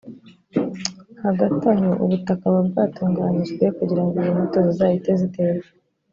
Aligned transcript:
Hagati 1.23 1.63
aho 1.73 1.89
ubutaka 2.03 2.43
buba 2.51 2.61
bwatunganyijwe 2.69 3.65
kugira 3.77 4.01
ngo 4.05 4.15
izo 4.17 4.31
mbuto 4.35 4.57
zizahite 4.67 5.11
ziterwa 5.21 5.69